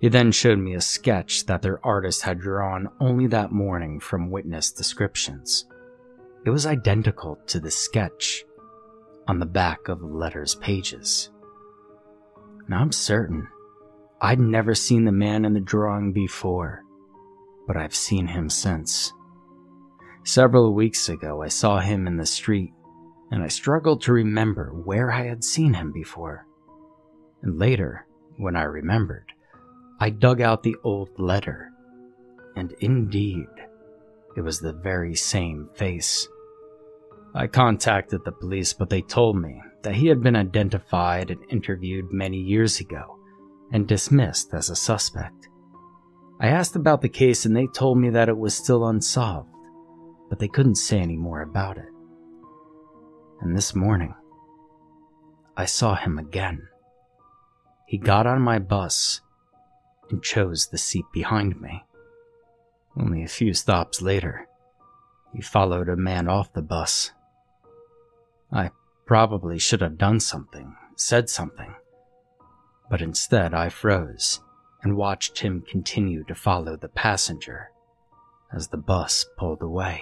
He 0.00 0.08
then 0.08 0.32
showed 0.32 0.58
me 0.58 0.74
a 0.74 0.80
sketch 0.80 1.46
that 1.46 1.62
their 1.62 1.84
artist 1.86 2.22
had 2.22 2.40
drawn 2.40 2.88
only 3.00 3.26
that 3.28 3.52
morning 3.52 4.00
from 4.00 4.30
witness 4.30 4.72
descriptions. 4.72 5.66
It 6.44 6.50
was 6.50 6.66
identical 6.66 7.38
to 7.46 7.60
the 7.60 7.70
sketch 7.70 8.44
on 9.28 9.38
the 9.38 9.46
back 9.46 9.88
of 9.88 10.00
the 10.00 10.06
letter's 10.06 10.56
pages. 10.56 11.30
Now 12.68 12.80
I'm 12.80 12.92
certain 12.92 13.48
I'd 14.24 14.40
never 14.40 14.74
seen 14.74 15.04
the 15.04 15.12
man 15.12 15.44
in 15.44 15.52
the 15.52 15.60
drawing 15.60 16.14
before, 16.14 16.82
but 17.66 17.76
I've 17.76 17.94
seen 17.94 18.26
him 18.26 18.48
since. 18.48 19.12
Several 20.22 20.72
weeks 20.72 21.10
ago, 21.10 21.42
I 21.42 21.48
saw 21.48 21.78
him 21.78 22.06
in 22.06 22.16
the 22.16 22.24
street, 22.24 22.72
and 23.30 23.42
I 23.42 23.48
struggled 23.48 24.00
to 24.00 24.14
remember 24.14 24.70
where 24.70 25.12
I 25.12 25.26
had 25.26 25.44
seen 25.44 25.74
him 25.74 25.92
before. 25.92 26.46
And 27.42 27.58
later, 27.58 28.06
when 28.38 28.56
I 28.56 28.62
remembered, 28.62 29.30
I 30.00 30.08
dug 30.08 30.40
out 30.40 30.62
the 30.62 30.76
old 30.82 31.10
letter, 31.18 31.70
and 32.56 32.72
indeed, 32.80 33.48
it 34.38 34.40
was 34.40 34.58
the 34.58 34.72
very 34.72 35.16
same 35.16 35.68
face. 35.74 36.26
I 37.34 37.46
contacted 37.46 38.24
the 38.24 38.32
police, 38.32 38.72
but 38.72 38.88
they 38.88 39.02
told 39.02 39.36
me 39.36 39.60
that 39.82 39.96
he 39.96 40.06
had 40.06 40.22
been 40.22 40.34
identified 40.34 41.30
and 41.30 41.44
interviewed 41.50 42.10
many 42.10 42.38
years 42.38 42.80
ago 42.80 43.18
and 43.72 43.88
dismissed 43.88 44.52
as 44.54 44.70
a 44.70 44.76
suspect. 44.76 45.48
I 46.40 46.48
asked 46.48 46.76
about 46.76 47.00
the 47.00 47.08
case 47.08 47.44
and 47.44 47.56
they 47.56 47.66
told 47.68 47.98
me 47.98 48.10
that 48.10 48.28
it 48.28 48.36
was 48.36 48.54
still 48.54 48.86
unsolved, 48.86 49.48
but 50.28 50.38
they 50.38 50.48
couldn't 50.48 50.76
say 50.76 50.98
any 50.98 51.16
more 51.16 51.42
about 51.42 51.78
it. 51.78 51.88
And 53.40 53.56
this 53.56 53.74
morning, 53.74 54.14
I 55.56 55.66
saw 55.66 55.94
him 55.94 56.18
again. 56.18 56.68
He 57.86 57.98
got 57.98 58.26
on 58.26 58.40
my 58.42 58.58
bus 58.58 59.20
and 60.10 60.22
chose 60.22 60.66
the 60.66 60.78
seat 60.78 61.04
behind 61.12 61.60
me. 61.60 61.84
Only 62.98 63.22
a 63.22 63.28
few 63.28 63.54
stops 63.54 64.02
later, 64.02 64.48
he 65.32 65.40
followed 65.42 65.88
a 65.88 65.96
man 65.96 66.28
off 66.28 66.52
the 66.52 66.62
bus. 66.62 67.12
I 68.52 68.70
probably 69.06 69.58
should 69.58 69.80
have 69.80 69.98
done 69.98 70.20
something, 70.20 70.76
said 70.96 71.28
something, 71.28 71.74
but 72.94 73.02
instead 73.02 73.52
I 73.52 73.70
froze 73.70 74.38
and 74.84 74.96
watched 74.96 75.40
him 75.40 75.64
continue 75.68 76.22
to 76.26 76.34
follow 76.36 76.76
the 76.76 76.86
passenger 76.86 77.72
as 78.52 78.68
the 78.68 78.76
bus 78.76 79.26
pulled 79.36 79.62
away. 79.62 80.00